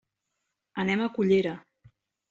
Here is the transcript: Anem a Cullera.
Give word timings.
Anem 0.85 1.05
a 1.05 1.11
Cullera. 1.19 1.57